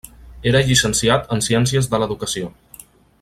Era 0.51 0.61
llicenciat 0.69 1.29
en 1.37 1.45
Ciències 1.49 1.93
de 1.93 2.03
l'educació. 2.05 2.53